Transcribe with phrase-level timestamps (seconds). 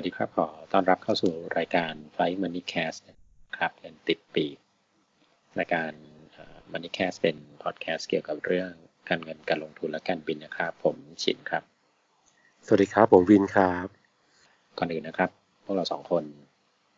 [0.00, 3.00] วัสดีครับขอต้อนรับเข้าสู่รายการ Flight Money Cast
[3.58, 4.56] ครับเป็นติดปีก
[5.58, 5.90] รายการ
[6.72, 8.70] Money Cast เป็นพอดแคสต์เกี่ยวกับเรื่อง
[9.08, 11.62] การเงินการลงทุนและการบินนะครับ ผมชินครับ
[12.66, 13.86] สวัสดีครับ ผมวินครับ
[14.78, 15.30] ก่อนอื่นนะครับ
[15.64, 16.24] พวกเราสองคน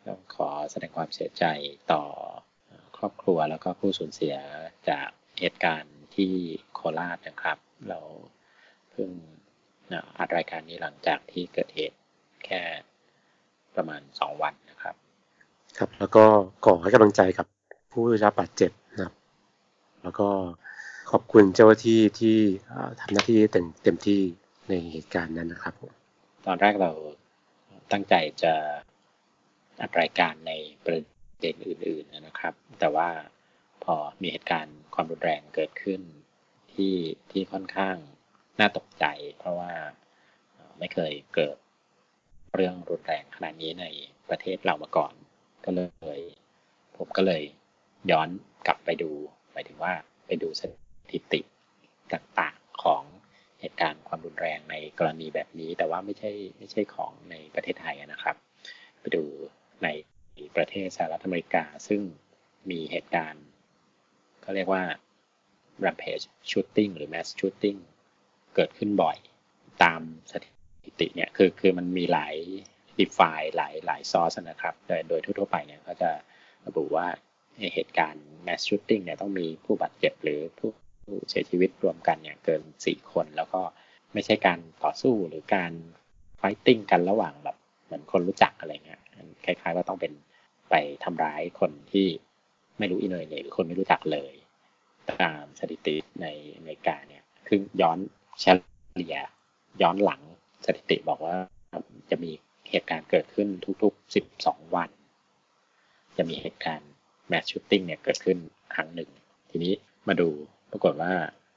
[0.06, 1.44] ต้องขอแสดงความเสียใจ
[1.92, 2.02] ต่อ
[2.96, 4.36] ครอบครัวแล้วก็ผู้สูญเสีย
[4.90, 5.08] จาก
[5.40, 6.32] เหตุการณ์ที่
[6.74, 7.58] โคราชนะครับ
[7.88, 8.00] เรา
[8.90, 9.10] เพิ่ง
[10.18, 11.98] อัดรายการนี้หลังจากที่เกิดเหตุ
[12.46, 12.62] แค่
[13.80, 14.94] ประมาณสองวันนะครับ
[15.78, 16.24] ครับ แล้วก็
[16.64, 17.46] ขอให้กำลังใจกับ
[17.92, 19.12] ผู้ได้รับบาดเจ็บนะครับ
[20.02, 20.28] แล้วก็
[21.10, 22.38] ขอบคุณเจ้าหน้าที่ที่
[23.00, 24.20] ทำหน้าที่เต็มเต็มที่
[24.68, 25.92] ในเหตุการณ์นั้นนะครับผม
[26.46, 26.90] ตอนแรกเรา
[27.92, 28.54] ตั้งใจจะ
[29.80, 30.52] อัดรายการใน
[30.84, 31.00] ประ
[31.40, 33.08] เด็นอื่น ๆนะครับ แต่ว่า
[33.84, 36.00] พอมีเหตุการณ์ความรุนแรงเกิดขึ้น
[36.72, 36.94] ที่
[37.30, 37.96] ที่ค่อนข้าง
[38.60, 39.04] น่าตกใจ
[39.38, 39.72] เพราะว่า
[40.78, 41.56] ไม่เคยเกิด
[42.54, 43.86] เรื่องรุนแรงขนาดนี้ใน
[44.28, 45.12] ประเทศเรามาก่อน
[45.64, 45.80] ก็เล
[46.18, 46.20] ย
[46.96, 47.42] ผมก็เลย
[48.10, 48.28] ย้อน
[48.66, 49.10] กลับไปดู
[49.52, 49.92] หมายถึงว่า
[50.26, 50.62] ไปดูส
[51.12, 51.40] ถิติ
[52.12, 53.02] ต่างๆของ
[53.60, 58.36] เหตุการณ์ความรุนแรงในกรณีแบบนี้ แต่ว่าไม่ใช่ไม่ใช่ของในประเทศไทยนะครับ
[59.00, 59.24] ไปดู
[59.84, 59.88] ใน
[60.56, 62.00] ประเทศสหรัฐอเมริกา ซึ่ง
[62.70, 63.44] มีเหตุการณ์
[64.42, 64.82] เขาเรียกว่า
[65.84, 67.78] rampage shooting หรือ mass shooting
[68.54, 69.16] เกิดขึ้นบ่อย
[69.82, 70.00] ตาม
[70.32, 72.34] สถิิติเนี่ยคือคือมันมีหลาย
[72.98, 76.10] define หลายหลายซอสนะครับโดยโดยทั่วไปเนี่ยเขาจะ
[76.66, 77.06] ระบุว่า
[77.74, 80.70] เหตุการณ์ mass shooting เนี่ยต้องมีผู้บาดเจ็บหรือผู้
[81.28, 83.60] เสียชีวิตรวมกันเนี่ยเกินสี่คน แล้วก็
[84.12, 85.72] ไม่ใช่การต่อสู้หรือการ
[86.38, 89.00] fighting กันระหว่างแบบเหมือนคนรู้จักอะไรเงี้ย
[89.44, 90.12] คล้ายๆว่าต้องเป็น
[90.70, 90.74] ไป
[91.04, 92.06] ทำร้ายคนที่
[92.78, 94.34] ไม่รู้อินเนอร์หรือคนไม่รู้จักเลย
[95.22, 97.98] ตามสถิติในอเมริกาเนี่ยคือย้อน
[98.40, 98.46] เฉ
[99.00, 99.16] ลี่ย
[99.82, 100.22] ย้อนหลัง
[100.66, 101.36] สถิติบอกว่า
[102.10, 102.30] จะมี
[102.70, 103.48] เหตุการณ์เกิดขึ้น
[103.82, 104.90] ทุกๆ 12 วัน
[106.16, 106.90] จะมีเหตุการณ์
[107.28, 108.38] mass shooting เนี่ยเกิดขึ้น
[108.74, 109.10] ครั้งหนึ่ง
[109.50, 109.72] ทีนี้
[110.08, 110.28] มาดู
[110.70, 111.12] ปรากฏว่า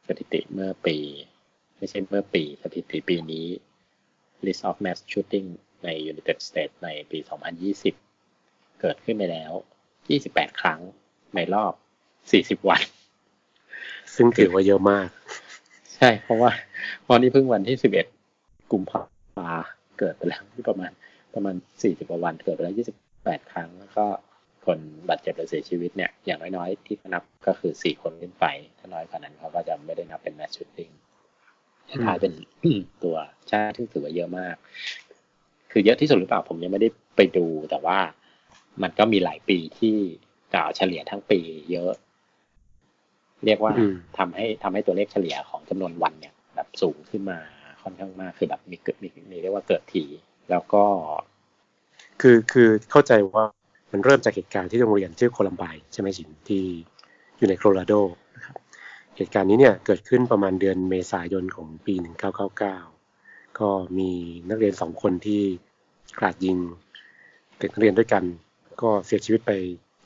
[0.08, 0.98] สถิติเมื่อปี
[1.78, 3.48] ไม่ใช่เมื่อปีสถิติปีนี้
[4.46, 5.48] list of mass shooting
[5.84, 7.20] ใน United States ในปี
[8.00, 9.52] 2020 เกิดขึ้นไปแล้ว
[10.06, 10.80] 28 ครั้ง
[11.36, 11.74] ในรอบ
[12.60, 12.82] 40 วัน
[14.16, 15.08] ซึ่งถือว่าเยอะมาก
[15.96, 16.52] ใช่ เพราะว่า
[17.06, 18.13] พอนี้เพิ่งวันที่ 11
[18.74, 19.68] กุมภาพันธ์
[20.00, 20.92] เกิดไปแล้วที่ประมาณ
[21.34, 22.76] ประมาณ40กว่าวันเกิดไปแล้ว
[23.14, 24.06] 28ครั้ง แล้วก็
[24.66, 24.80] คน
[25.10, 28.46] บาดเจ็บหรือเสียชีวิตเนี่ยอย่างน้อยๆที่นับก็คือ4คนขึ้นไป
[28.80, 30.90] ถ้าน้อยกว่านั้นเขาก็จะไม่ได้นับเป็นแมชชูตติ้ง
[32.06, 32.34] ท้ายเป็น
[33.04, 33.18] ตัว
[33.52, 34.56] ชาติที่ถือว่าเยอะมาก
[35.72, 38.00] คือเยอะที่สุดหรือเปล่าผมยังไม่ได้ไปดูแต่ว่า
[38.84, 39.96] มันก็มีหลายปีที่
[40.54, 41.40] กล่าวเฉลี่ยทั้งปี
[41.72, 41.92] เยอะ
[43.46, 43.72] เรียกว่า
[44.18, 47.40] ทำให้ทำให้ตัวเลขเฉลี่ยของจำนวนวันเนี่ย แบบสูงขึ้นมา
[47.84, 50.04] ค่อนข้างมากคือแบบมีเกิดมีมีเรียกว่าเกิดที
[50.50, 50.84] แล้วก็
[52.22, 53.46] คือคือเข้าใจว่า
[53.92, 56.64] มันเริ่มจากเหตุการณ์ที่โรงเรียนชื่อโคลัมไบใช่ไหมจินที่
[57.38, 57.94] อยู่ในโคโลราโด
[58.36, 58.56] นะครับ
[59.18, 61.94] เหตุการณ์นี้เนี่ยเกิดขึ้นประมาณเดือนเมษายนของปี
[62.78, 64.10] 1999 ก็มี
[64.50, 65.42] นักเรียนสองคนที่
[66.20, 66.58] กราดยิง
[67.60, 68.24] เด็กนักเรียนด้วยกัน
[68.82, 69.52] ก็เสียชีวิตไป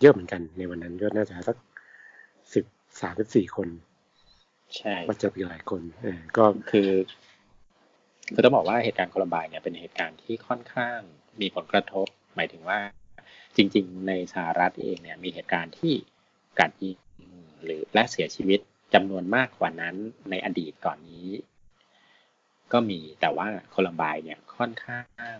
[0.01, 1.57] เยอะเหมือนกัน ในวันนั้นก็น่าจะสัก
[2.53, 2.65] สิบ
[3.01, 3.67] สามสิบสี่คน
[4.75, 6.87] ใช่มาเจออีกหลายคนเออก็คือ
[8.33, 10.99] คือต้องบอกว่าเหตุการณ์โคลัมไบเนี่ยเป็นเหตุการณ์ที่ค่อนข้าง
[11.41, 12.79] มีผลกระทบ หมายถึงว่า
[13.55, 15.93] จริง ๆ ในสหรัฐเองเนี่ยมีเหตุการณ์ที่
[16.59, 16.97] การยิง
[17.63, 18.59] หรือและเสียชีวิต
[18.93, 19.95] จำนวนมากกว่านั้น
[20.29, 21.27] ในอดีตก่อนนี้
[22.73, 25.01] ก็มีแต่ว่าโคลัมไบเนี่ยค่อนข้า
[25.35, 25.37] ง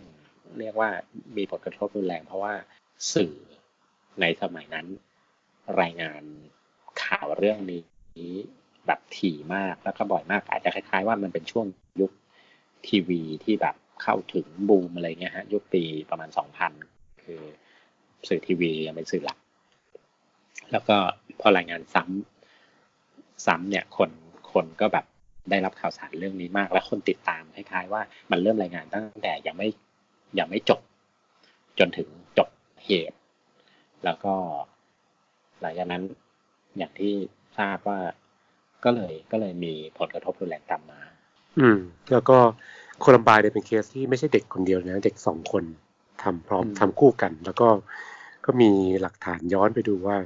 [0.58, 0.90] เรียกว่า
[1.36, 2.54] มีผลกระทบรุนแรง เพราะว่า
[3.14, 3.34] สื่อ
[4.20, 4.86] ในสมัยนั้น
[5.80, 6.22] รายงาน
[7.04, 8.34] ข่าวเรื่องนี้
[8.86, 11.66] แบบถี่มากแล้วก็บ่อยมากอาจจะคล้าย ๆ ว่ามันเป็นช่วง
[12.86, 16.72] ทีวีที่แบบเข้าถึงบูมอะไรเงี้ยฮะยุคปีประมาณสองพัน
[17.22, 17.40] คือ
[18.28, 19.38] สื่อทีวียังเป็นสื่อหลัก
[20.72, 20.96] แล้วก็
[21.40, 24.10] พอรายงานซ้ำซ้ำเนี่ยคน
[24.52, 25.06] คนก็แบบ
[25.50, 29.68] ได้รับข่าวสารเรื่องนี้มาก และคนติดตามคล้ายๆว่ามันเริ่มรายงานตั้งแต่ยังไม่
[30.38, 30.80] ยังไม่จบ
[31.78, 32.08] จนถึง
[32.38, 32.48] จบ
[32.84, 33.18] เหตุ
[34.04, 34.34] แล้วก็
[35.60, 36.02] หลังจากนั้น
[36.78, 37.14] อย่างที่
[37.58, 37.98] ทราบว่า
[38.84, 41.00] ก็เลยก็เลยมีผลกระทบรุนแรงตามมา
[41.58, 41.78] อืม
[42.12, 42.38] แล้วก็
[43.00, 45.64] โคลัมบายเนี่ยเป็นเคสที่ไม่ใช่เด็กคนเดียวนะ เด็กสองคน
[46.22, 47.68] ทำพร้อมทำคู่กัน แล้วก็
[48.44, 48.70] ก็มี
[49.00, 50.16] หลักฐานย้อนไปดูว่า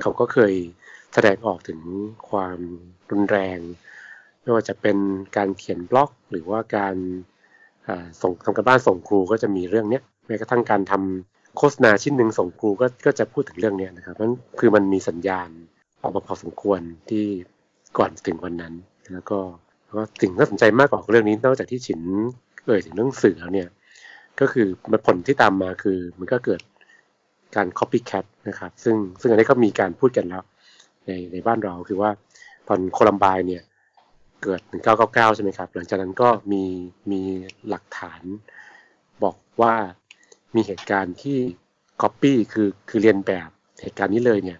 [0.00, 0.52] เขาก็เคย
[1.14, 1.80] แสดงออกถึง
[2.28, 2.58] ความ
[3.10, 3.58] รุนแรง
[4.42, 4.96] ไม่ว่าจะเป็น
[5.36, 6.96] การเขียนบล็อก หรือว่าการ
[8.22, 15.48] ส่งทำกันบ้านส่งครูก็จะมีเรื่องเนี้ยแม้กระทั่งการทำโฆษณาชิ้นหนึ่งส่งครูก็ก็จะพูดถึงเรื่องนี้นะครับนั้นคือมันมีสัญญาณ
[16.02, 17.24] ออกมาพอสมควรที่
[17.98, 18.74] ก่อนถึงวันนั้น
[19.12, 22.00] แล้วก็แล้ วก็สิ่งน่าสนใจมากกว่าเรื่องนี้นอกจากที่ฉิน
[22.66, 23.68] เอ่ยถึงเรื่องสื่อแล้วเนี่ย
[24.40, 24.66] ก็คือ
[25.06, 26.60] ผลที่ตามมาคือมันก็เกิด
[27.56, 30.42] การ copycat นะครับ ซึ่งซึ่งอันนี้ก็มีการพูดกันแล้ว
[31.06, 32.10] ในในบ้านเราคือว่า
[32.68, 33.62] ตอนโคลัมบายเนี่ย
[34.42, 34.60] เกิด
[34.98, 36.64] 1999 ใช่ไหมครับ หลังจากนั้นก็มี
[37.10, 37.20] มี
[37.68, 38.22] หลักฐาน
[39.22, 39.74] บอกว่า
[40.54, 41.38] มีเหตุการณ์ที่
[42.02, 43.48] copy คือคือเรียนแบบ
[43.82, 44.58] เหตุการณ์นี้เลยเนี่ย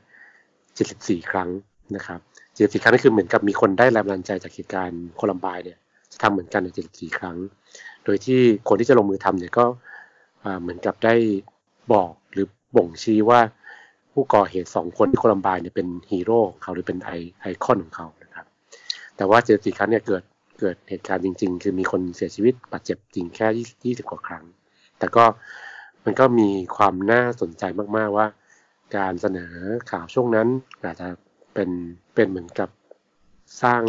[0.65, 1.49] 74 ครั้ง
[1.97, 2.21] นะครับ
[2.59, 5.79] 74ครั้งนี่คือเหมือนกับมีคนได้แรงบันดาลใจจากเหตุการณ์โคลัมบายเนี่ย
[6.23, 7.37] ทำเหมือนกันใน74ครั้ง
[8.05, 9.65] โดยที่คนที่จะลงมือทำเนี่ยก็
[10.61, 11.15] เหมือนกับได้
[11.93, 12.47] บอกหรือ
[12.77, 13.41] บ่งชี้ว่า
[14.13, 17.11] ผู้ก่อเหตุสองคนที่โคลัมบายเนี่ยเป็นฮีโร่ของเขาหรือเป็นไอ
[17.41, 18.47] ไอคอนของเขานะครับ
[19.17, 20.23] แต่ว่าเจสี่ครั้งเนี่ยเกิด
[20.61, 23.47] เกิดเหตุการณ์จริง ๆ คือมีคนเสียชีวิตบาดเจ็บจริงแค่
[23.85, 24.45] ยี่สิบกว่าครั้ง
[24.99, 25.25] แต่ก็
[26.05, 27.65] มันก็มีความน่าสนใจ
[27.97, 28.27] มากๆว่า
[28.97, 29.53] การเสนอ
[29.91, 30.49] ข่าวช่วงนั้น
[30.85, 31.09] อาจจะ
[31.59, 31.77] เป็น
[32.15, 32.71] เป็นเหมือนกับ
[33.63, 33.83] สร้าง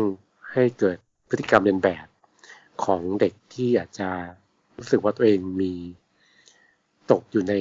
[0.54, 0.98] ให้เกิด
[1.30, 2.08] พฤติกรรมเรียนแบบ
[2.86, 4.10] ของเด็กที่อาจจะ
[4.78, 5.74] รู้สึกว่าตัวเองมี
[7.12, 7.54] ตกอยู่ใน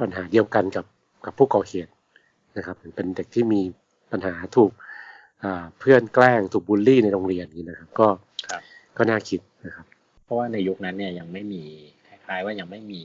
[0.00, 0.86] ปัญหาเดียวกันกับ
[1.24, 1.92] กับผู้ก่อเหตุ
[2.56, 3.60] นะครับเป็นเด็กที่มี
[4.12, 4.70] ปัญหาถูก
[5.78, 8.08] เพื่อนแกล้งถูกบูลลี่ในโรงเรียนนี้นะครับ ก็
[8.96, 9.86] ก็น่าคิดนะครับ
[10.24, 11.62] เพราะว่าในยุคนั้นเนี่ยยังไม่มี
[12.06, 13.02] คล้ายๆว่ายังไม่มี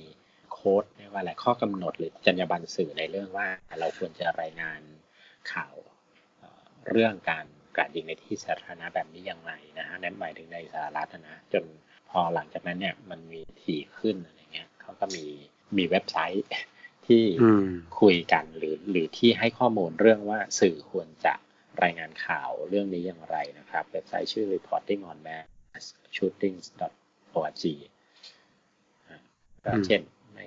[0.51, 3.47] โค้ดไม่ว่าอะไรข้อกำหนดหรือจรรยาบรรณสื่อในเรื่องว่า
[3.79, 4.81] เราควรจะรายงาน
[5.53, 5.73] ข่าว
[6.89, 7.45] เรื่องการ
[7.75, 11.63] กราดยิงในที่สาธารณะแบบนี้อย่างไรนะฮะนั่นหมายถึงในสหรัฐนะจน
[12.09, 15.25] พอหลังจากนั้นเนี่ยมันมีถี่ขึ้นอะไรเงี้ยเขาก็มี
[15.77, 16.45] มีเว็บไซต์
[17.07, 17.23] ที่
[17.99, 21.33] คุยกันหรือหรือที่ให้ข้อมูลเรื่องว่าสื่อควรจะ
[21.83, 25.85] รายงานข่าวเรื่องนี้อย่างไรนะครับ เว็บไซต์ชื่อ reporting on mass
[26.15, 26.65] shootings
[27.39, 27.63] org
[29.65, 30.01] ก็เช่น
[30.35, 30.39] ใน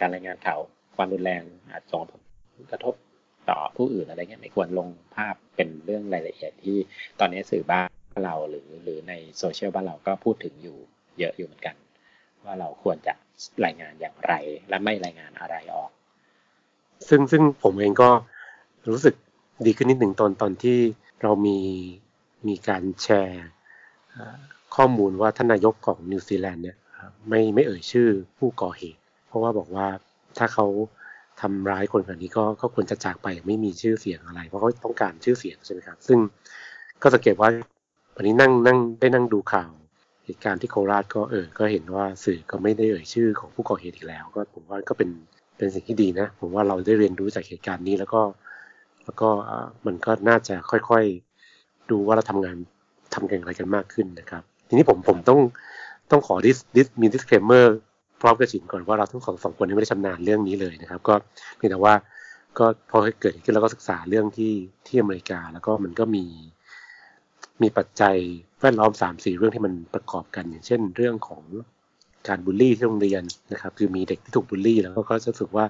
[0.00, 0.60] การรายงานข่าว
[0.96, 2.12] ความรุนแรงอาจส่งผ
[2.62, 2.94] ลกระทบ
[3.50, 6.76] ต่อผู้อื่นอะไรเงี้ยไม่ควรลงภาพเป็นเรื่องรายละเอียดที่
[7.20, 7.88] ตอนนี้สื่อบ้าน
[8.24, 10.78] เราหรือหรือในโซเชียลบ้านเราก็พูดถึงอยู่
[11.18, 11.76] เยอะอยู่เหมือนกัน
[12.44, 13.14] ว่าเราควรจะ
[13.64, 14.32] รายงานอย่างไร
[14.68, 15.90] และไม่รายงานอะไรออก
[17.08, 18.10] ซึ่งซึ่งผมเองก็
[18.88, 19.14] รู้สึก
[19.66, 20.78] ดีขึ้นนิดหนึ่งตอนตอนที่
[21.22, 21.58] เรามี
[22.48, 23.46] มีการแชร์
[24.76, 26.76] ข้อมูลว่าท่านนายกของนิวซีแลนด์เนี่ย
[27.28, 28.08] ไม่ไม่เอ่ยชื่อ
[28.38, 29.86] ผู้ก่อเหตุ เพราะว่าบอกว่า
[30.38, 30.66] ถ้าเขา
[31.40, 36.18] ทำร้ายคนแบบนี้ก็ก็ควรจะจากไปไม่มีชื่อเสียงอะไร เพราะเขาต้องการชื่อเสียงใช่ไหมครับ ซึ่ง
[37.02, 37.48] ก็สังเกตว่า
[38.14, 39.70] วันนี้นั่งนั่งได้นั่งดูข่าว
[40.24, 45.10] เหตุการณ์ที่โคราชก็เออ ก็เห็นว่าสื่อก็ไม่ได้เอ่ยชื่อของผู้ก่อเหตุอีกแล้ว ก็ผมว่าก็เป็น
[45.56, 48.20] เป็นสิ่งที่ดีนะ ผมว่าเราได้เรียนรู้จากเหตุการณ์นี้แล้วก็
[49.04, 49.28] แล้วก็
[49.86, 52.56] มันก็น่าจะค่อยๆดูว่าเราทำงาน
[53.14, 55.40] ทำกันอะไรกันมากขึ้นนะครับ ทีนี้ผมผมต้อง
[56.10, 57.66] ต้องขอดิสดิสมี disclaimer
[58.20, 61.14] พร้อมกับสินก่อนว่าเราทั้งสองสองคนไม่ได้ชำนาญเรื่องนี้เลยนะครับ ก็
[61.56, 61.94] เพียงแต่ว่า
[62.58, 64.52] ก็พอเกิดขึ้นแล้วก็ศึกษาเรื่องที่
[64.86, 66.24] ที่อเมริกา แล้วก็มันก็มี
[67.62, 68.16] มีปัจจัย
[68.60, 71.42] แวดล้อมสามสี่เรื่องที่มันประกอบกัน อย่างเช่น เรื่องของ
[72.28, 73.22] การบูลลี่ที่โรงเรียน
[73.52, 75.64] นะครับ คือมีเด็กที่ถูกบูลลี่ แล้วก็จะรู้สึกว่า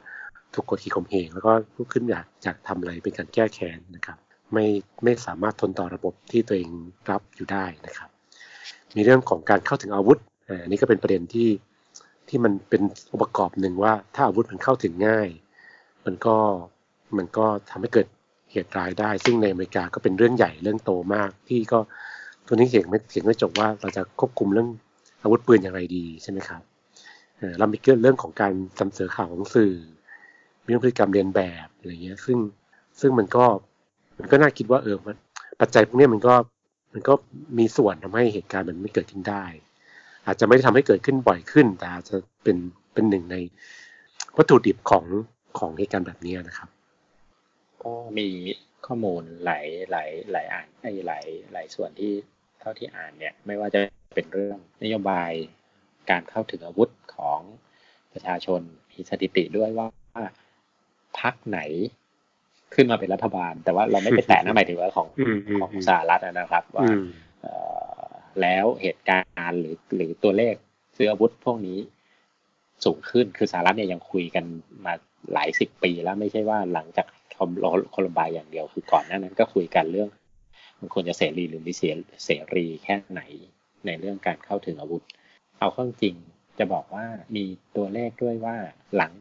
[0.55, 4.19] ถูกกดขี่ข่มเหงแล้วก็ลุกขึ้นอยากอยากทำอะไรเป็นการแก้แค้นนะครับ
[4.53, 4.67] ไม่
[5.05, 6.71] ไม่สามารถทนต่อระบบที่ตัวเอง
[7.11, 8.09] รับอยู่ได้นะครับ
[8.97, 10.19] มีเรื่องของการเข้าถึงอาวุธ
[10.63, 11.49] อันนี้ก็เป็นประเด็นที่
[12.29, 15.29] ที่มันเป็นองค์ประกอบหนึ่งว่า ถ้าอาวุธมันเข้าถึงง่าย
[16.07, 16.37] มันก็
[17.17, 18.07] มันก็ทำให้เกิด
[18.51, 21.79] เหตุร้ายได้ ซึ่งในอเมริกาก็เป็นเรื่องใหญ่เรื่องโตมากที่ก็
[22.47, 24.69] ตัวนี้เขียนไม่เขียนไม่จบว่าเราจะควบคุมเรื่อง
[25.23, 26.63] อาวุธปืนอย่างไรดีใช่ไหมครับ
[27.59, 29.73] เรามีเรื่องของการนำเสนอข่าวของสื่อ
[30.63, 32.39] มีเรื่องพฤติกรรมเรียนแบบอะไรเงี้ย ซึ่ง
[33.01, 33.45] ซึ่งมันก็
[34.19, 35.17] มันก็น่าคิดว่าเออมัน
[35.61, 36.35] ปัจจัยพวกนี้มันก็
[36.93, 37.15] มันก็
[37.59, 39.45] มีส่วนทำให้เหตุการณ์มันไม่เกิดขึ้นได้
[40.27, 42.57] อาจจะไม่ได้ทำให้เกิดขึ้นบ่อยขึ้น แต่อาจจะเป็น
[42.93, 43.37] เป็นหนึ่งใน
[44.37, 45.05] วัตถุดิบของ
[45.59, 46.69] ของเหตุการณ์แบบนี้นะครับ
[47.83, 48.29] ก็มี
[48.87, 52.13] ข้อมูลหลายหลายหลายอ่านไอ้หลายหลายส่วนที่
[52.61, 53.81] เท่าที่อ่านเนี่ย ไม่ว่าจะ
[54.15, 55.31] เป็นเรื่องนโยบาย
[56.11, 57.41] การเข้าถึงอาวุธของ
[58.13, 59.87] ประชาชนมีสถิติด้วยว่า
[61.21, 61.61] พักไหน
[62.75, 65.09] ขึ้นมาเป็นรัฐบาล แต่ว่าเราไม่ไปแตะนะหมายถึงว่าของ
[65.61, 66.85] ของสหรัฐนะครับ ว่า
[68.43, 70.55] แล้วเหตุการณ์หรือหรือตัวเลข
[70.97, 71.79] ซื้ออาวุธพวกนี้
[72.85, 74.45] สูงขึ้นคือสหรัฐเนี่ยยังคุยกัน
[74.85, 74.95] มา
[75.33, 77.51] หลายสิบปีแล้วไม่ใช่ว่าหลังจากคอม
[77.91, 80.11] โคลอมบายอย่างเดียวคือก่อนหน้านั้นก็คุยกันเรื่อง
[80.79, 81.83] มันควรจะเสรีหรือไม่เส
[82.25, 83.23] เสรีแค่ไหน
[83.87, 85.03] ในเรื่องการเข้าถึงอาวุธ
[85.59, 86.15] เอาข้อจริง
[86.59, 87.45] จะบอกว่ามี
[87.77, 88.57] ตัวเลขด้วยว่า
[88.97, 89.13] หลัง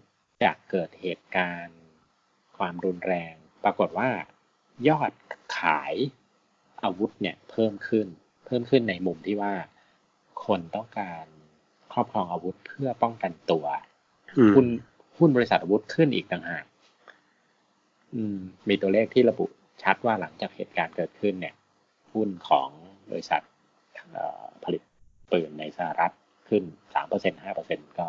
[0.43, 1.79] จากเกิดเหตุการณ์
[2.57, 4.09] ความรุนแรง ปรากฏว่า
[4.87, 5.11] ยอด
[5.57, 5.95] ขาย
[6.83, 8.07] อาวุธเนี่ยเพิ่มขึ้น
[8.45, 9.53] เพิ่มขึ้นในมุมที่ว่า
[10.45, 11.25] คนต้องการ
[11.93, 13.65] ครอบครองอาวุธเพื่อป้องกันตัว
[14.55, 14.67] หุ้น
[15.17, 16.65] หุ้นบริษัทอาวุธขึ้นอีกต่างหาก
[18.69, 19.45] มีตัวเลขที่ระบุ
[19.83, 21.55] ชัดว่าหลังจากเหตุการณ์เกิดขึ้นเนี่ย
[22.13, 22.69] หุ้นของ
[23.11, 23.41] บริษัท
[24.63, 24.81] ผลิต
[25.31, 26.13] ปืนในสหรัฐ
[26.49, 28.07] ขึ้นสามเปอร์เซ็นห้าเปอร์เซ็นก็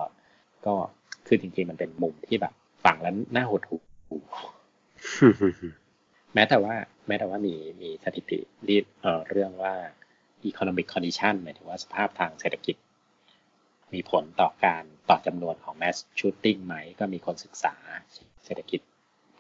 [0.66, 0.74] ก็
[1.26, 3.82] คือจริงๆมันเป็นมุมที่แบบฟังแล้วน่าหดหู่
[6.34, 6.74] แม้แต่ว่า
[7.06, 8.38] แม้แต่ว่ามีมีสถิติ
[8.68, 9.74] รีเอ่อเรื่องว่า
[10.50, 12.76] economic condition หมายถึงว่าสภาพทางเศรษฐกิจ
[13.94, 17.74] มีผลต่อการต่อจำนวนของ mass shooting ไหม ก็มีคนศึกษา
[18.44, 18.80] เศรษฐกิจ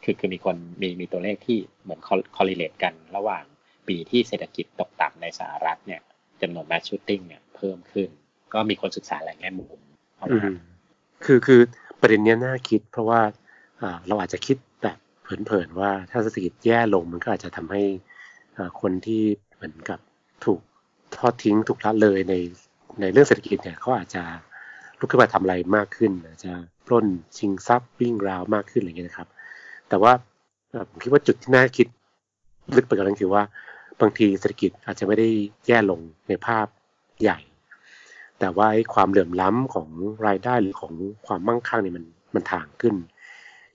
[0.04, 2.00] คือคือมีคนมีมีตัวเลขที่เหมือน
[2.36, 3.44] correlate กันระหว่าง
[3.88, 6.00] ปีที่เศรษฐกิจตกต่ำในสหรัฐเนี่ย
[6.42, 8.08] จำนวน mass shooting เนี่ยเพิ่มขึ้น
[8.54, 9.80] ก็มีคนศึกษาหลายแง่มุม
[11.24, 11.60] คือคือ
[12.00, 13.20] ประเด็นนี้น่าคิด เพราะว่า
[14.08, 17.82] เราอาจจะคิดแบบเผินๆว่าถ้าเศรษฐกิจแย่ลงมันก็อาจจะทำให้
[18.80, 19.22] คนที่
[19.54, 19.98] เหมือนกับ
[20.44, 20.60] ถูก
[21.18, 22.34] ทอดทิ้งถูกละเลยใน
[23.00, 24.22] ในเรื่องเศรษฐกิจเนี่ยเขาอาจจะ
[24.98, 26.52] ลุกขึ้นมาทำอะไรมากขึ้นอาจจะ
[26.86, 27.06] ปล้น
[27.38, 29.28] ชิงทรัพย์วิ่งราวมากขึ้นอะไรเงี้ยนะครับ
[29.88, 30.12] แต่ว่า
[30.88, 31.86] ผมคิดว่าจุดที่น่าคิด
[32.76, 33.42] ลึกไปกว่านั้นคือว่า
[34.00, 35.28] บางทีเศรษฐกิจอาจจะไม่ได้
[35.66, 36.66] แย่ลงในภาพ
[37.22, 37.38] ใหญ่
[38.38, 39.88] แต่ว่าความเหลื่อมล้ำของ
[40.26, 40.92] รายได้หรือของ
[41.26, 42.04] ความมั่งคั่งเนี่ยมัน
[42.34, 42.94] มันถ่างขึ้น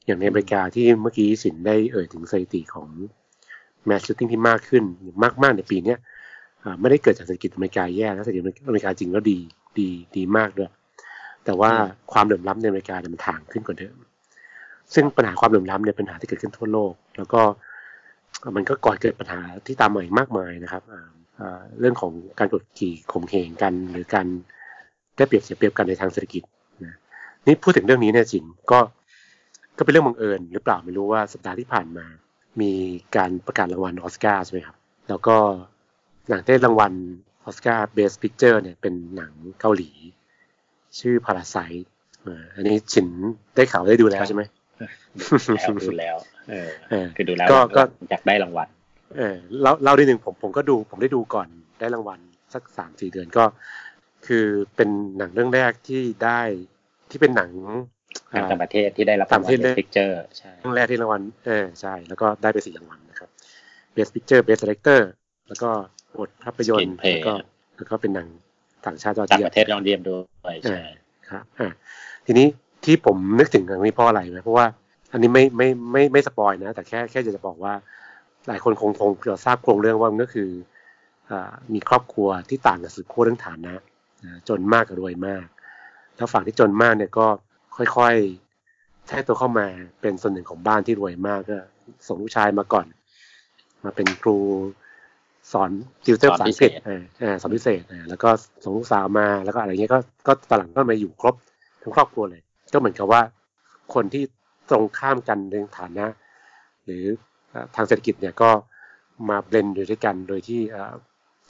[0.05, 2.89] อย่างในอเมริกาที่เมื่อกี้สินได้เอ่ยถึงสถิติของ
[3.85, 4.83] แมสชูตติ้งที่มากขึ้น
[5.23, 5.97] มากมากในปีเนี้ย
[6.81, 9.37] ไม่ได้เกิดจากเศรษฐกิจอเมริกาแย่นะเศรษฐกิจอเมริกาจริงแล้วดี
[9.79, 9.87] ดี
[10.17, 10.69] ดีมากด้วย
[11.45, 11.71] แต่ว่า
[12.11, 13.95] ความเหลื่อมล้ำในอเมริกาเนี่ยมันถ่างขึ้นกว่าเดิม
[14.93, 17.41] ซึ่งปัญหาความเหลื่อมล้ำเนี่ยเป็นปัญหาที่เกิดขึ้นทั่วโลก แล้วก็
[18.55, 20.83] มันก็ก่อเกิดปัญหาที่ตามมาอีกมากมายนะครับ
[21.79, 24.27] เรื่องของการกดขี่ข่มเหงกัน หรือการ
[25.17, 26.43] ได้เปรียบเสียเปรียบกันในทางเศรษฐกิจ
[26.85, 26.95] นะ
[27.45, 28.79] นี่พูดถึงเรื่องนี้เนี่ยจริงก็
[29.77, 32.05] ก็เป็นเรื่องบังเอิญหรือเปล่าไม่รู้ว่าสัปดาห์ที่ผ่านมา
[32.61, 32.71] มี
[33.15, 34.75] การประกาศรางวัลออสการ์ใช่ไหมครับ
[35.09, 35.37] แล้วก็
[36.29, 36.93] หนังได้รางวัล
[37.43, 39.91] ออสการ์ Best Picture เนี่ยเป็นหนังเกาหลี
[40.99, 41.57] ชื่อ Parasite
[42.55, 43.07] อันนี้ฉิน
[43.55, 44.43] ได้ข่าวได้ดูแล้วใช่ไหม
[45.55, 46.15] แล้วดูแล้ว
[46.49, 47.47] เออคือดูแล้ว
[47.77, 48.67] ก็อยากได้รางวัล
[49.17, 51.47] เออเล่าเล่าได้หนึ่งผมผมก็ดูผมได้ดูก่อน
[51.79, 52.19] ได้รางวัล
[52.53, 53.43] สักสามสี่เดือนก็
[54.27, 56.41] คือเป็นหนังเรื่องแรกที่ได้
[57.09, 57.51] ที่เป็นหนัง
[58.51, 63.29] ต่างประเทศที่ได้รับรางวัล Best Picture ใช่เรื่องแรกที่รางวัลเออใช่ แล้วก็ได้ไปสี่รางวัลนะครับ
[63.93, 65.09] Best Picture Best Director
[65.47, 65.71] แล้วก็
[66.19, 67.33] บทภาพยนตร์แล้วก็
[67.77, 68.27] แล้วก็เป็นหนัง
[68.85, 70.19] ต่างชาติยอดเยี่ยมต่างประเทศยอดเยี่ยมด้ว
[70.53, 70.79] ยใช่
[71.29, 71.67] ครับอ่า
[72.25, 72.47] ทีนี้
[72.85, 74.65] ที่ผมนึกถึงหนังนี้เพราะอะไรไหมเพราะว่า
[75.11, 77.73] อันนี้ไม่ไม่ไม่ไม่ spoil นะ แต่แค่แค่จะบอกว่า
[78.47, 80.49] หลายคนคงคงจะทราบโครงเรื่องว่ามันก็คือ
[81.31, 81.33] อ
[81.73, 83.73] มีครอบครัวที่ต่างกันสุดขั้วเรื่องฐานะ
[84.49, 85.45] จนมากกับรวยมาก
[86.15, 87.27] แล้วฝั่งที่จนมากเนี่ยก็
[87.77, 89.67] ค่อยๆแทรกตัวเข้ามา
[90.01, 91.57] เป็นส่วนหนึ่งของบ้านที่รวยมากก็
[92.07, 92.85] ส่งลูกชายมาก่อน
[93.83, 94.37] มาเป็นครู
[95.51, 95.69] สอน
[96.05, 96.71] ติวเตอร์ภาษาอังกฤษ
[97.41, 98.29] สอนพิเศษแล้วก็
[98.63, 101.35] ส่งลูกสาวมาแล้วก็อะไรเงี้ยก็ก็ตอนหลังก็มาอยู่ครบ
[101.81, 102.41] ทั้งครอบครัวเลย
[102.73, 103.21] ก็เหมือนกับว่า
[103.93, 104.23] คนที่
[104.69, 106.05] ตรงข้ามกันในฐานะ
[106.85, 107.03] หรือ
[107.75, 108.49] ทางเศรษฐกิจเนี่ยก็
[109.29, 110.61] มาเบลนอยู่ด้วยกันโดยที่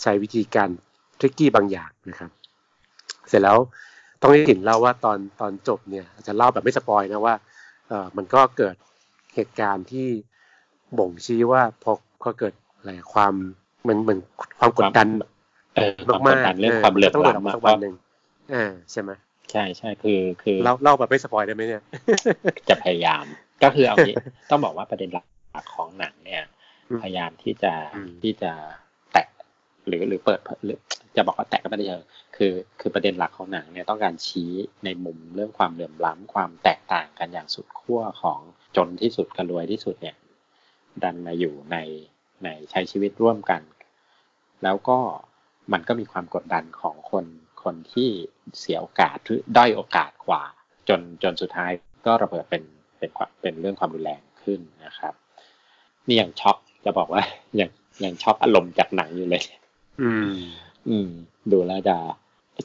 [0.01, 0.69] ใช้วิธีการ
[1.19, 2.31] ทริกกี้บางอย่างนะครับ
[3.29, 3.57] เสร็จแล้ว
[4.21, 7.35] ต้องให้เห็นเล่าว่าตอนตอนจบเนี่ยจะเล่าแบบไม่สปอยนะว่า
[7.87, 8.75] เออมันก็เกิด
[9.35, 10.07] เหตุการณ์ที่
[10.97, 13.33] บ่งชี้ว่าพอพอเกิดอะไรความ
[13.87, 14.19] มันเหมือน
[14.59, 15.07] ความกดดัน
[16.27, 17.93] มากๆเรื่องความเหลื่อมล้ำมาสักวันหนึ่ง
[18.53, 19.11] อ่าใช่ไหม
[19.51, 21.83] ใช่ใช่คือคือเล่าเล่าแบบไม่สปอยได้ไหมเนี่ย
[22.69, 23.25] จะพยายาม
[23.63, 24.15] ก็คือเอางี้
[24.49, 26.43] ต้องบอกว่าประเด็นหลักของหนังเนี่ย
[27.01, 27.73] พยายามที่จะ
[28.21, 28.51] ที่จะ
[29.13, 29.27] แตะ
[29.87, 30.79] หรือหรือเปิดหรือ
[31.15, 32.01] จะบอกว่าแตะก็ไม่ได้เชิง
[32.37, 34.51] คือ คือประเด็นหลักของหนังเนี่ยต้องการชี้
[34.85, 38.39] ในมุมเรื่องความเหลื่อมล้ำความแตกต่างกันอย่างสุดขั้วของ
[38.75, 40.15] จนที่สุดกับรวยที่สุดเนี่ย
[41.03, 41.77] ดันมาอยู่ใน
[42.43, 43.61] ในใช้ชีวิตร่วมกัน
[44.63, 44.97] แล้วก็
[45.73, 47.25] มันก็มีความกดดันของคน
[47.63, 48.09] คนที่
[48.59, 50.43] เสียโอกาสหรือด้อยโอกาสกว่า
[50.89, 51.71] จนจนสุดท้าย
[52.05, 52.63] ก็ระเบิดเป็น
[52.97, 53.09] เป็น
[53.41, 55.13] เป็นเรื่องความรุนแรงขึ้นนะครับ
[56.07, 57.21] นี่ยังช็อกจะบอกว่า
[57.59, 57.69] ยัง
[58.03, 59.43] ยังช็อกอารมณ์จากหนังอยู่เลย
[60.01, 60.33] อืม
[60.89, 61.09] อืม
[61.51, 61.97] ดูแล้วจะ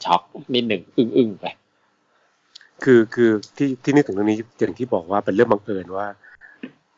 [0.04, 0.22] ช็อก
[0.54, 1.46] นิดหนึ่งอึ้งอึ้งไป
[2.84, 6.06] คือคือที่ที่นึกถึงตรงนี้อย่างที่บอกว่าเป็นเรื่องบังเอิญว่า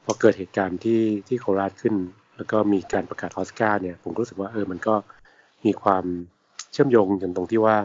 [0.04, 1.94] พอเกิดเหตุการณ์ที่ที่โคราชขึ้น
[2.38, 4.94] แล้วก็มีการประกาศออสการ์เนี่ยผมรู้สึกว่าเออมันก็
[5.66, 6.04] มีความ
[6.72, 7.76] เชื่อมโยงกันตรงที่ว่า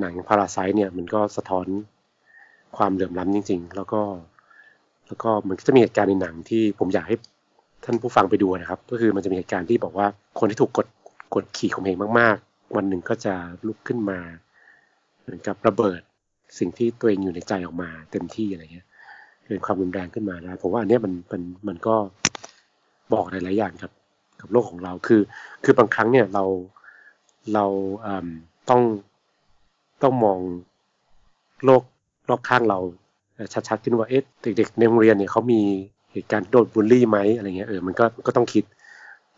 [0.00, 1.66] หนังพาราไซเนี่ยมันก็สะท้อน
[2.76, 4.02] ความเหลื่อมล้ำจริง ๆ แล้วก็
[5.06, 7.16] แล้วก็มันก็จะมีเหตุการณ์ในหนังที่ผมอยากให้
[7.84, 10.06] ท่านผู้ฟังไปดูนะครับ ก็คือมันจะมีเหตุการณ์ที่บอกว่า
[10.38, 10.86] คนที่ถูกกด
[11.34, 13.34] กดขี่ข่มเหงมาก ๆ วันหนึ่งก็จะ
[13.66, 14.18] ลุกขึ้นมา
[15.20, 16.00] เหมือนกับระเบิด
[16.58, 18.86] สิ่งที่ตัวเองอยู่ในใจออกมาเต็มที่อะไรเงี้ย
[19.48, 21.96] เป็นความรุนแรงขึ้นมานะผมว่าอันนี้มันมันมันก็
[23.12, 23.92] บอกหลาย ๆ อย่างครับ
[24.40, 25.20] กับโลกของเราคือ
[25.64, 26.44] คือบางครั้งเนี่ยเรา
[27.54, 27.64] เรา
[28.70, 28.82] ต้อง
[30.02, 30.38] ต้องมอง
[31.64, 31.82] โลก
[32.28, 32.78] รอบข้างเรา
[33.68, 35.60] ชัดๆขึ้นว่าเอ๊ะเด็ก ๆ ในโรงเรียนเนี่ยเขามี
[36.12, 38.64] เหตุการณ์โดนบูลลี่ไหมอะไรเงี้ยเออมันก็ก็ต้องคิด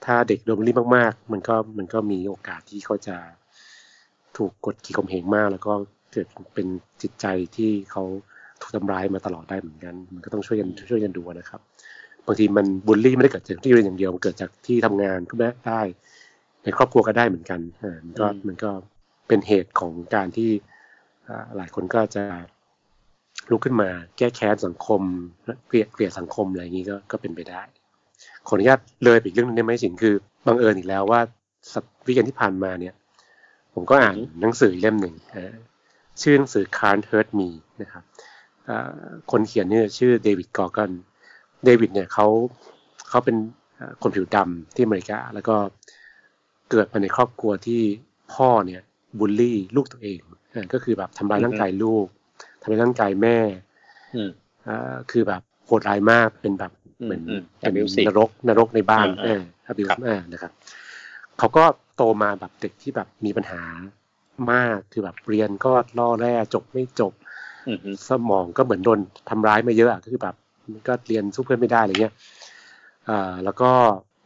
[0.05, 3.17] ถ้าเด็กโดนบูลลี่มาก ๆ มันก็มันก็มีโอกาสที่เขาจะ
[4.37, 5.73] ถูกกดขี่ข่มเหงมาก แล้วก็
[6.13, 6.67] เกิดเป็น
[7.03, 7.27] จิตใจ
[7.57, 8.03] ที่เขา
[8.61, 11.61] ถูกทำร้ายมาตลอดได้เหมือนกัน มันก็ต้องช่วยกันช่วยกันดูนะครับ
[12.27, 15.35] บางทีมันบูลลี่ไม่ได้เกิดจากที่เรียนอย่างเดียวมันเกิดจากที่ทำงานก็
[15.69, 15.83] ได้
[16.65, 18.71] ในครอบครัวก็ได้เหมือนกันอ่ามันก็มันก็
[19.29, 20.51] เป็นเหตุของการที่
[21.57, 22.25] หลายคนก็จะ
[23.51, 23.89] ลุกขึ้นมา
[24.19, 25.01] แก้แค้นสังคม
[25.67, 27.63] เกลียดเกลียดสังคมอะไรอย่างนี้ก็ก็เป็นไปได้
[28.47, 30.15] ขออนุญาตเลยไปอีกเรื่องนึงได้ไหมสินคือ
[30.47, 31.21] บังเอิญอีกแล้วว่า
[31.73, 32.95] สัปวิกเอนที่ผ่านมาเนี่ย
[33.75, 35.15] ผมก็อ่านหนังสือเล่มหนึ่ง
[36.23, 37.49] ชื่อหนังสือ Can't Hurt Me
[37.83, 38.03] นะครับ
[39.31, 40.91] คนเขียนเนี่ยชื่อเดวิดกอร์กัน
[41.65, 42.27] เดวิดเนี่ยเขา
[43.09, 43.37] เขาเป็น
[44.03, 45.57] คนผิวดำที่อเมริกา แล้วก็
[46.71, 47.83] เกิดมาในครอบครัวที่
[48.35, 48.83] พ่อเนี่ย
[49.19, 50.21] บูลลี่ลูกตัวเอง
[50.73, 52.07] ก็คือแบบทำร้ายร่างกายลูก
[52.61, 53.39] ทำร้ายร่างกายแม่
[54.69, 56.73] อ่าคือแบบโหดร้ายมากเป็นแบบ
[57.05, 57.23] เหมือน
[57.61, 57.75] เป็น
[58.07, 59.99] นรกนรกในบ้านเออครับ
[60.33, 60.53] นะครับ
[61.39, 61.65] เขาก็
[61.97, 63.63] โตมาแบบเด็กที่แบบมีปัญหา
[64.53, 67.13] มากคือแบบเรียนก็ล่อแร่จบไม่จบ
[68.09, 68.99] สมองก็เหมือนโดน
[69.31, 70.35] ทำร้ายมาเยอะก็คือแบบ
[70.89, 72.15] ก็เรียนสู้เพื่อนไม่ได้อะไรเงี้ย
[73.09, 73.71] อ่าแล้วก็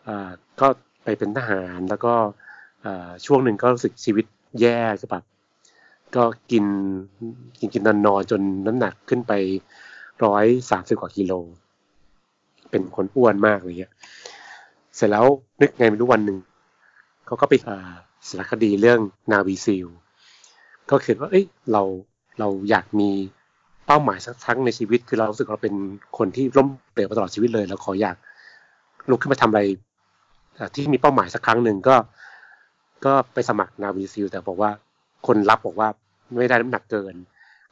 [0.06, 0.66] อ่าก็
[1.04, 2.14] ไปเป็นทหารแล้วก็
[2.84, 4.24] อ่าช่วงหนึ่งก็รู้สึกชีวิต
[4.60, 5.24] แย่คือแบบ
[6.16, 6.64] ก็กิน
[7.58, 9.32] กินกินนอนนอนจนน้ำหนักขึ้นไป
[10.24, 11.32] ร้อยสามสิบกว่ากิโล
[12.70, 13.92] เป็นคนอ้วนมากเลยเงี้ย
[14.96, 15.26] เสร็จแล้ว
[15.60, 16.38] นึกไงไม่รู้วันหนึ่ง
[17.26, 17.54] เขาก็ไป
[18.28, 19.00] สารคดีเรื่อง
[19.32, 19.86] นาวีซิล
[20.90, 21.82] ก็คิดว่าเอ้ยเรา
[22.38, 23.10] เราอยากมี
[23.86, 25.74] เป้าหมายสักครั้งในชีวิต คือเรารู้สึกเราเป็น
[26.18, 28.16] คนที่ล้มเหลวมาตลอดชีวิตเลยเราขออยาก
[29.10, 29.62] ลุกขึ้นมาทำอะไร
[30.74, 31.96] ที่มีเป้าหมายสักครั้งหนึ่งก็
[33.04, 34.70] ก็ไปสมัครนาวีซิลแต่บอกว่า
[35.26, 35.88] คนรับบอกว่า
[36.38, 37.14] ไม่ได้น้ำหนักเกิน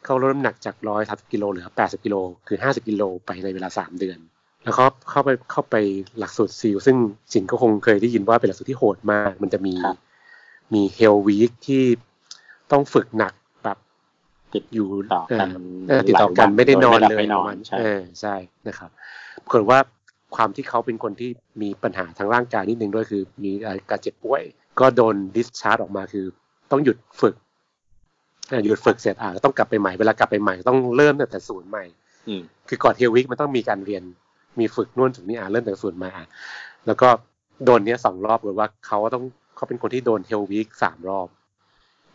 [0.04, 2.16] เขาลดน้ำหนักจากร้อยสามสิบกิโลเหลือแปดสิบกิโล
[2.48, 4.18] คือห้าสิบกิโลไปในเวลาสามเดือน
[4.62, 5.76] แล้วเขาเข้าไปเข้าไป
[6.18, 6.96] หลักสูตรซิลซึ่ง
[7.32, 9.74] สินก็คงเคยได้ยินว่าเป็นหลักสูตรที่โหดมาก มันจะมี
[10.74, 11.82] มีเฮลวีคที่
[12.72, 13.43] ต้องฝึกหนักแบบ
[14.54, 15.48] ติดอยู่ต่อกัน
[16.08, 17.78] ติดต่อกันไม่ได้นอนเลยนอนใช่
[18.20, 18.34] ใช่
[18.68, 18.90] นะครับ
[19.44, 19.78] ปรากฏว่า
[20.36, 21.30] ความที่เขาเป็นคนที่
[21.62, 23.52] มีปัญหาทางร่างกายนิดนึงด้วยคือ มี
[23.90, 24.42] การเจ็บป่วย
[24.80, 26.24] ก็โดนดิสชาร์จออกมาคือ
[26.70, 27.34] ต้องหยุดฝึก
[28.64, 31.84] หยุดฝึกเสร็จอ่าต้องกลับไปใหม่เวลากลับไปใหม่ต้องเริ่มตั้งแต่ศูนย์ใหม่
[32.68, 34.02] คือก่อนเฮลวิกมันต้องมีการเรียน
[34.58, 36.24] มีฝึกนู่นถึงนี่อ่าเริ่มจากศูนย์มาอ่า
[36.86, 37.08] แล้วก็
[37.64, 39.24] โดนเนี้ยสองรอบเลยว่าเขาต้อง
[39.56, 41.28] เขาเป็นคนที่โดนเฮลวิกสามรอบ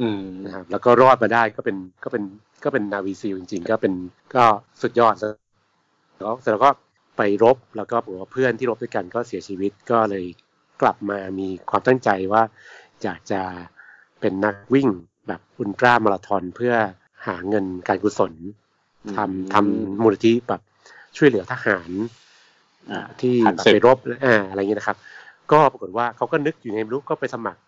[0.01, 2.23] อืมนะครับแล้วก็รอดมาได้ก็เป็นก็เป็น
[2.63, 3.93] ก็เป็นนาวีซิลจริง ๆ ก็เป็น
[4.35, 4.43] ก็
[4.81, 6.71] สุดยอดแล้วเสร็จแล้วก็
[7.17, 10.25] ไปรบแล้วก็บอกว่าเพื่อนที่รบด้วยกันก็เสียชีวิตก็เลย
[10.81, 12.41] กลับมามีความตั้งใจว่า
[13.03, 13.41] อยากจะ
[14.19, 14.89] เป็นนักวิ่ง
[15.27, 16.73] แบบอุลตร้ามาราธอนเพื่อ
[17.27, 18.33] หาเงินการกุศล
[19.15, 20.61] ทำทำมูลนิธิแบบ
[21.17, 21.89] ช่วยเหลือทหาร
[23.21, 23.97] ที่ไปรบ
[24.49, 24.97] อะไรเงี้ยนะครับ
[25.51, 27.61] ก็ปรากฏว่าเขาก็นึกอยู่ในรู้ก็ไปสมัคร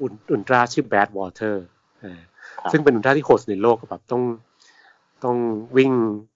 [0.00, 1.64] อุลอุลตร้าชื่อแบดวอเตอร์
[2.72, 4.22] ซึ่งเป็นอุลตร้าที่โหดในโลกก็แบบต้อง
[5.24, 5.36] ต้อง
[5.76, 5.92] วิ่ง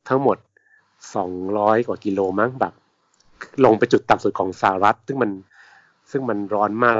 [0.08, 0.36] ทั้งหมด
[1.14, 2.72] สองร้อยกว่ากิโลมั้งแบบ
[3.64, 5.30] ลงไปจุดต่ำสุดของสหรัฐ ซึ่งมัน
[6.10, 6.96] ซึ่งมันร้อนมาก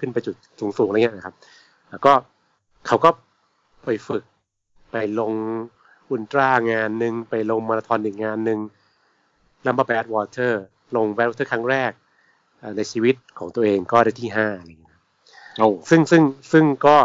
[0.00, 0.36] ขึ้นไปจุด
[0.78, 1.34] สูงๆอะไรเงี้ยนะครับ
[1.90, 2.12] แล้วก็
[2.86, 3.10] เขาก็
[3.84, 4.24] ไปฝึก
[4.90, 5.32] ไปลง
[6.10, 8.58] ultra งานหนึ่งไปลงมาราธอนอีกงานหนึ่ง
[9.62, 10.62] แล้วมา Badwater
[10.96, 11.90] ลง Badwater ครั้งแรก
[12.76, 14.87] ในชีวิตของตัวเองก็ได้ที่ห้าอะไรอย่างเงี้ย
[15.90, 16.96] ซึ่งซึ่งซึ่งก็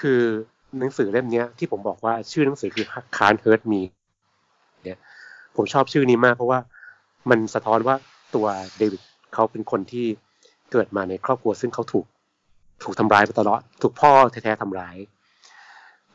[0.00, 0.20] คือ
[0.78, 3.82] หนังสือเล่มนี้ที่ผมบอกว่าชื่อหนังสือคือคานเฮิร์ตมี
[4.84, 4.98] เนี่ย
[5.56, 6.60] ผมชอบชื่อนี้มากเพราะว่า
[7.30, 7.96] มันสะท้อนว่า
[8.34, 8.46] ตัว
[8.78, 9.02] เดวิด
[9.34, 10.06] เขาเป็นคนที่
[10.72, 12.06] เกิดมาในครอบครัว ซึ่งเขาถูก
[12.82, 14.96] ถูกทำร้ายมาตลอด ถูกพ่อแท้ๆทำร้าย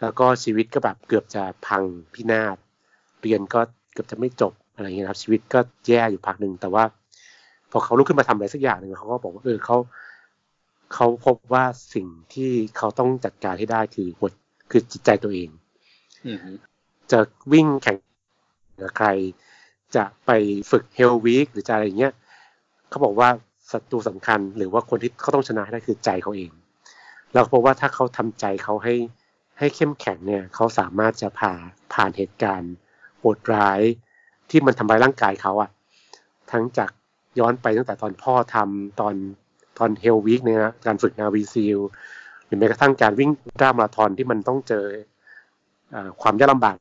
[0.02, 2.58] แล้วก็ชีวิตก็แบบเกือบจะพังพินาศ
[3.22, 3.60] เรียนก็
[3.94, 6.84] เกือบจะไม่จบอะไรอย่างเงี้ยครับ ชีวิตก็แย่อยู่พักหนึ่งแต่ว่า
[7.72, 9.78] พอเขาลุกขึ้นมาทำอะไรสักอย่างหนึ่งเขาก็บอกว่าเออเขา
[10.93, 14.30] เขาพบว่าสิ่งที่เขาต้องจัดการให้ได้คือหัว
[14.71, 15.49] คือจิตใจตัวเอง
[17.12, 17.19] จะ
[17.54, 17.97] วิ่งแข่ง
[18.82, 19.08] กับใคร
[19.95, 20.32] จะไป
[20.71, 22.13] ฝึกเฮลวีคหรือจะอะไรเงี้ย
[22.89, 23.30] เขาบอกว่า
[23.71, 26.51] ศัตรูสำคัญหรือว่าคนที่เขาต้องชนะได้คือใจเขาเอง
[27.34, 28.95] เราพบว่าถ้าเขาทำใจเขาให้
[29.60, 31.54] ให้เข้มแข็งเนี่ย เขาสามารถจะผ่า
[31.93, 32.73] ผ่านเหตุการณ์
[33.19, 33.82] โหดร้าย
[34.49, 35.69] ที่มันทำลายร่างกายเขาอะ
[36.51, 36.91] ทั้งจาก
[37.39, 39.15] ย้อนไปตั้งแต่ตอนพ่อทำตอน
[39.82, 41.80] ตอนเฮลวิกเนี่ยนะการฝึกนาวีซิล
[42.46, 43.30] หรือแม้กระทั่งการวิ่ง
[43.62, 44.86] ด้ามาราธอนที่มันต้องเจอ
[45.94, 46.76] อความยากลำบาก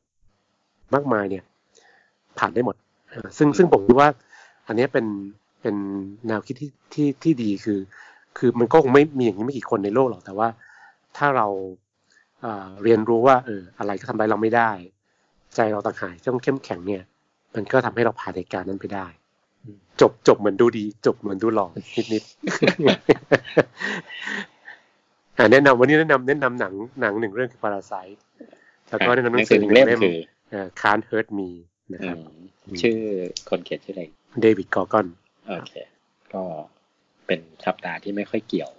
[0.93, 1.43] มากมายเนี่ย
[2.37, 2.75] ผ่านได้หมด
[3.37, 4.09] ซึ่งซึ่งผมคิดว่า
[4.67, 5.05] อันนี้เป็น
[5.61, 5.75] เป็น
[6.27, 7.79] แนวคิดที่ที่ที่ดีคือ
[8.37, 10.47] คือมันก็คงไม่มีอย่างนี้ไม่กี่คนในโลกหรอกแต่ว่า
[11.17, 11.47] ถ้าเรา
[12.83, 14.71] เรียนรู้ว่าเอออะไรก็ทำอะไรเราไม่ได้
[15.55, 17.03] ใจเราต่างหากต้องเข้มแข็งเนี่ย
[17.55, 19.07] มันก็ทำให้เราผ่านเหตุการณ์นั้นไปได้
[20.01, 22.23] จบจบเหมือนดูดี จบเหมือนดูหล่อนิดนิด
[25.37, 28.19] อ่าแนะนำวันนี้แนะนำแนะนำหนังหนังหนึ่งเรื่องคือ Parasite
[28.89, 30.17] แล้วก็แนะนำหหนันังงสืสืออหหนึ่นึ่งงเล่มเล่มคือ
[30.51, 31.49] เอ่อ Can't Hurt Me
[31.93, 32.97] นะคอืรับมชื่อ
[33.49, 34.03] คนเขียนชื่ออะไร
[34.41, 35.07] เดวิดกอร์กอน
[35.47, 35.73] โอเค
[36.33, 36.43] ก็
[37.27, 38.71] เป็นสัปดาห์ที่ไม่ค่อยเกี่ยว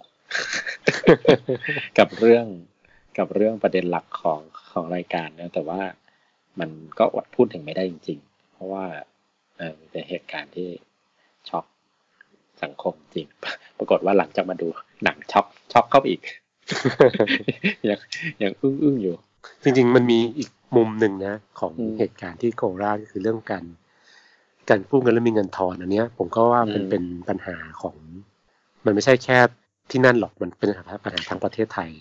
[1.97, 2.45] กับเรื่อง
[3.17, 4.39] กับเรื่องประเด็นหลักของ
[4.71, 5.79] ของรายการนะแต่ว่า
[6.59, 6.69] มัน
[6.99, 8.83] ก็อดพูดถึงไม่ได้จริง ๆ เพราะว่า
[9.57, 10.69] เออมันเป็นเหตุการณ์ที่
[11.49, 11.65] ช็อก
[12.63, 13.27] สังคมจริง
[13.77, 14.67] ปรากฏว่าหลังจากมาดู
[15.03, 16.21] หนังช็อกช็อกเข้าไปอีก
[17.89, 17.99] ยัง
[18.43, 19.15] ยังอึ้งอึ้งๆอยู่
[19.63, 23.63] จริง ๆ มันมีอีกมุมหนึ่งนะ ของอืมเหตุการณ์ที่โคราชก็คือเรื่องการ
[24.69, 27.95] การกู้เงินแล้วมีเงินทอนอันเนี้ย ผมก็ว่าเป็นอืมเป็นปัญหาของ
[28.85, 29.37] มันไม่ใช่แค่
[29.91, 31.91] ที่นั่นหรอกมันเป็นปัญหาปัญหาทางประเทศไทย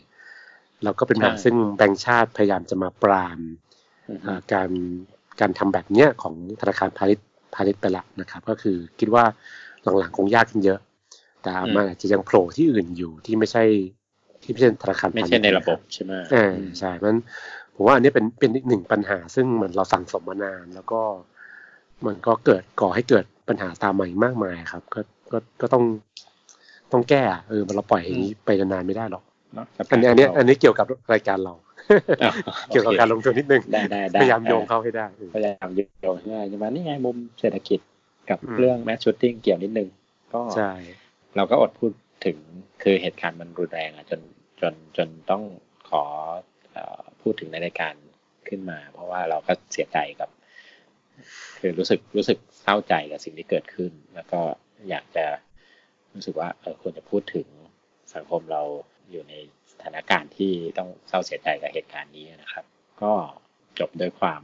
[0.83, 3.38] แล้วก็เป็นปัญหาซึ่งแบงก์ชาติพยายามจะมาปราม
[4.11, 4.71] อือฮึอ่าการ
[5.41, 9.25] การทำแบบเนี้ยของธนาคารพาณิชย์ พาณิชย์ไปละนะครับ ก็คือคิดว่า
[9.99, 10.81] หลังๆคงยากขึ้นเยอะ
[11.43, 13.65] แต่มันอาจจะยังโผล่ที่อื่นอยู่ที่ไม่ใช่
[14.43, 17.17] ที่ไม่ใช่ธนาคารไม่พาณิชใช่ย์ในระบบใช่ไหมอ่าใช่มัน
[17.75, 21.01] ผมว่าอันนี้เป็นเป็นอีกหนึ่งปัญหา ซึ่งเหมือนเราสั่งสมมานาน แล้วก็
[22.07, 25.01] มันก็เกิดก่อให้เกิดปัญหาตามมาอีกมากมายครับ ก็
[25.33, 25.85] ก็ก็ต้อง
[26.93, 31.72] ต้องแก้อะเออมันเราปล่อยอย่างนี้ไปนานๆไม่ได้หรอกเนาะอันนี้อันนี้อันนี้เกี่ยวกับรายการเราอะ
[32.68, 35.71] เกี่ยวกับการลงทุนนิดนึงได้ได้ได้พยายามโยงเข้าให้ได้เออพยายาม
[36.03, 37.81] โยงง่ายใช่ไหมนี่ไงมุมเศรษฐกิจ
[38.31, 39.88] กับอืมเรื่องแมสชูตติ้งเกี่ยวนิดนึง
[40.35, 40.73] ก็ใช่
[41.37, 41.92] เราก็อดพูด
[42.27, 42.37] ถึง
[42.83, 44.21] คือเหตุการณ์มันรุนแรงอะจน
[44.61, 45.42] จนจนต้อง
[45.88, 46.05] ขอ
[46.73, 47.95] เอ่อพูดถึงในรายการ
[48.49, 50.29] ขึ้นมา เพราะว่าเราก็เสียใจกับ
[51.59, 54.40] คือรู้สึกรู้สึกเศร้าใจกับสิ่งที่เกิดขึ้น แล้วก็
[54.90, 55.27] อยากจะ
[56.14, 57.47] รู้สึกว่าเออควรจะพูดถึง
[58.14, 58.62] สังคมเรา
[59.11, 62.64] อยู่ในส ถานการณ์ที่ต้องเศร้าเสียใจกับเหตุการณ์นี้นะครับ
[63.03, 63.12] ก็
[63.79, 64.42] จบด้วยความ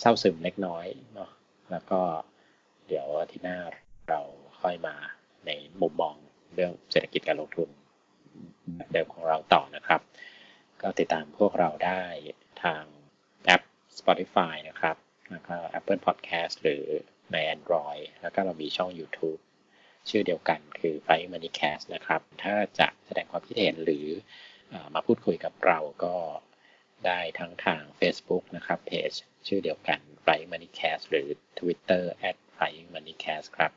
[0.00, 1.30] เศร้าซึมเล็กน้อยเนาะ
[1.70, 2.00] แล้วก็
[2.86, 3.58] เดี๋ยวที่หน้า
[4.08, 4.20] เรา
[4.60, 4.96] ค่อยมา
[5.46, 6.14] ในมุมมอง
[6.54, 7.68] เรื่องเศรษฐกิจการลงทุน
[8.76, 10.00] แบบเดิมของเราต่อนะครับ
[10.82, 12.02] ก็ติดตามพวกเราได้
[12.62, 12.82] ทาง
[13.44, 13.62] แอป
[13.98, 14.96] Spotify นะครับ
[15.30, 16.84] แล้วก็ Apple Podcast หรือ
[17.32, 19.40] ใน Android แล้วก็เรามีช่อง YouTube
[20.08, 24.06] ชื่อเดียวกันคือ Flying Money Cast นะครับ ถ้าจะแสดงความคิดเห็นหรือ
[24.72, 26.16] อมาพูดคุยกับเราก็
[27.06, 29.10] ได้ทั้งทาง Facebook นะครับเพจ
[29.46, 33.72] ชื่อเดียวกัน Flying Money Cast หรือ Twitter at Flying Money Cast ครับ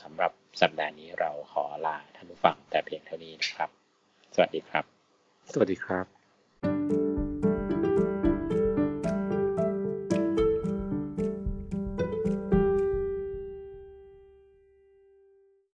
[0.00, 3.70] สำหรับสัปดาห์นี้เราขอลาท่านผู้ฟังแต่เพียงเท่านี้นะครับ
[4.34, 4.84] สวัสดีครับ
[5.52, 6.23] สวัสดีครับ